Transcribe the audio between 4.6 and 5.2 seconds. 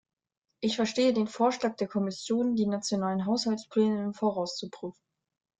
prüfen.